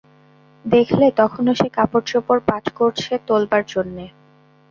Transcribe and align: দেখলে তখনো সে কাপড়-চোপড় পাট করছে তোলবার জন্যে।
দেখলে 0.65 1.05
তখনো 1.17 1.51
সে 1.55 1.67
কাপড়-চোপড় 1.77 2.41
পাট 2.49 2.65
করছে 2.79 3.11
তোলবার 3.27 3.63
জন্যে। 3.67 4.05